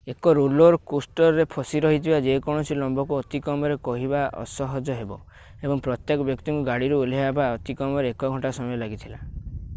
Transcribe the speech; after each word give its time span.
ଏକ 0.11 0.31
ରୋଲର 0.35 0.77
କୋଷ୍ଟରରେ 0.91 1.43
ଫସି 1.55 1.81
ରହିଥିବା 1.85 2.19
ଯେକୌଣସି 2.27 2.77
ଲମ୍ବକୁ 2.79 3.19
ଅତି 3.19 3.41
କମରେ 3.49 3.77
କହିବା 3.89 4.23
ଅସହଜ 4.45 4.97
ହେବ 5.03 5.19
ଏବଂ 5.69 5.87
ପ୍ରଥମେ 5.91 6.27
ବ୍ୟକ୍ତିଙ୍କୁ 6.33 6.67
ଗାଡ଼ିରୁ 6.73 7.01
ଓହ୍ଲାଇବାକୁ 7.05 7.61
ଅତି 7.61 7.79
କମରେ 7.85 8.15
ଏକ 8.17 8.35
ଘଣ୍ଟା 8.37 8.57
ସମୟ 8.61 8.81
ଲାଗିଥିଲା 8.85 9.25